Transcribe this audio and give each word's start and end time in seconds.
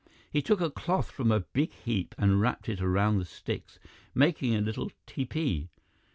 He 0.31 0.41
took 0.41 0.59
a 0.61 0.71
cloth 0.71 1.11
from 1.11 1.31
a 1.31 1.41
big 1.41 1.71
heap 1.73 2.15
and 2.17 2.41
wrapped 2.41 2.67
it 2.67 2.81
around 2.81 3.19
the 3.19 3.25
sticks, 3.25 3.77
making 4.15 4.55
a 4.55 4.59
little 4.61 4.91
tepee. 5.05 5.69